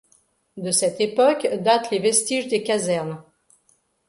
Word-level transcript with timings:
De 0.57 0.71
cette 0.71 0.99
époque 0.99 1.47
datent 1.59 1.91
les 1.91 1.99
vestiges 1.99 2.47
des 2.47 2.63
casernes. 2.63 3.21